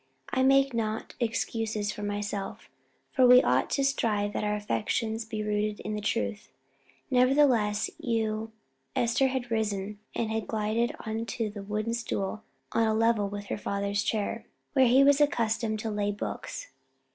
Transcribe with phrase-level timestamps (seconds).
[0.33, 2.71] I make not excuses for myself,
[3.11, 6.49] for we ought to strive that our affections be rooted in the truth.
[7.11, 8.51] Nevertheless you"
[8.95, 12.41] Esther had risen, and had glided on to the wooden stool
[12.71, 16.69] on a level with her father's chair, where he was accustomed to lay books.